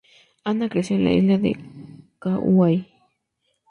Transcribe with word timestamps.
Anna 0.45 0.67
creció 0.67 0.95
en 0.95 1.03
la 1.03 1.11
isla 1.11 1.37
de 1.37 1.55
Kauai. 2.17 2.91